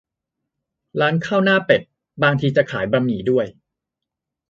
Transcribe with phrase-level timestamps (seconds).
[1.01, 1.81] ร้านข้าวหน้าเป็ด
[2.23, 3.45] บางทีจะขายบะหมี่ด้วย